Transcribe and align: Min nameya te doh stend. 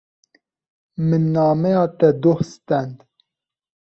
Min 1.09 1.23
nameya 1.35 1.83
te 1.99 2.07
doh 2.23 2.41
stend. 2.53 2.95